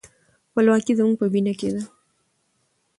خپلواکي 0.49 0.93
زموږ 0.99 1.15
په 1.19 1.25
وینه 1.33 1.53
کې 1.59 1.69
ده. 1.73 1.81